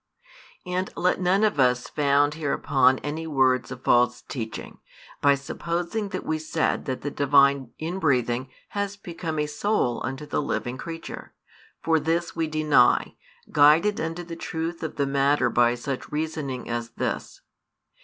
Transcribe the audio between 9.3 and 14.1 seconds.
a soul unto the living creature; for this we deny, guided